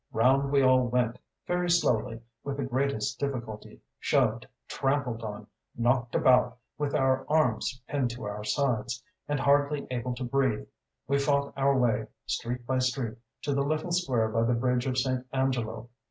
Round 0.11 0.51
we 0.51 0.63
all 0.63 0.87
went; 0.87 1.19
very 1.45 1.69
slowly, 1.69 2.21
with 2.43 2.57
the 2.57 2.63
greatest 2.63 3.19
difficulty, 3.19 3.81
shoved, 3.99 4.47
trampled 4.67 5.21
on, 5.21 5.45
knocked 5.77 6.15
about; 6.15 6.57
with 6.75 6.95
our 6.95 7.23
arms 7.29 7.79
pinned 7.87 8.09
to 8.09 8.23
our 8.23 8.43
sides, 8.43 9.03
and 9.27 9.39
hardly 9.39 9.85
able 9.91 10.15
to 10.15 10.23
breathe, 10.23 10.65
we 11.07 11.19
fought 11.19 11.53
our 11.55 11.77
way, 11.77 12.07
street 12.25 12.65
by 12.65 12.79
street, 12.79 13.15
to 13.43 13.53
the 13.53 13.61
little 13.61 13.91
square 13.91 14.29
by 14.29 14.41
the 14.41 14.55
bridge 14.55 14.87
of 14.87 14.97
St. 14.97 15.23
Angelo. 15.33 15.87